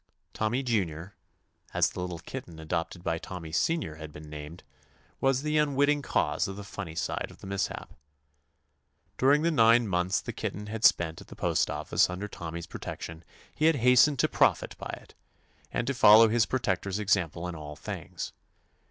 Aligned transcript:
Tommy 0.33 0.63
Junior, 0.63 1.13
as 1.75 1.91
the 1.91 1.99
little 2.01 2.17
kitten 2.17 2.57
adopted 2.57 3.03
by 3.03 3.19
Tommy 3.19 3.51
Senior 3.51 3.97
had 3.97 4.11
been 4.11 4.31
named, 4.31 4.63
was 5.19 5.43
the 5.43 5.59
unwitting 5.59 6.01
cause 6.01 6.47
of 6.47 6.55
the 6.55 6.63
funny 6.63 6.95
side 6.95 7.27
of 7.29 7.37
the 7.41 7.45
mishap. 7.45 7.93
During 9.19 9.43
the 9.43 9.51
nine 9.51 9.87
months 9.87 10.19
the 10.19 10.33
kitten 10.33 10.65
had 10.65 10.83
spent 10.83 11.21
at 11.21 11.27
the 11.27 11.35
188 11.35 11.37
TOMMY 11.37 11.51
POSTOFFICE 11.51 12.01
postoffice 12.01 12.09
under 12.09 12.27
Tommy's 12.27 12.65
protec 12.65 13.01
tion 13.01 13.23
he 13.53 13.65
had 13.65 13.75
hastened 13.85 14.17
to 14.17 14.27
profit 14.27 14.75
by 14.79 14.89
it, 14.99 15.13
and 15.71 15.85
to 15.85 15.93
follow 15.93 16.29
his 16.29 16.47
protector's 16.47 16.97
example 16.97 17.47
in 17.47 17.53
all 17.53 17.75
things. 17.75 18.33